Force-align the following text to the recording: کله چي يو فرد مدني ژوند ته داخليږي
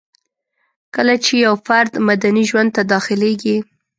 کله 0.95 1.15
چي 1.25 1.33
يو 1.45 1.53
فرد 1.67 1.91
مدني 2.07 2.43
ژوند 2.49 2.69
ته 2.75 2.81
داخليږي 2.91 3.57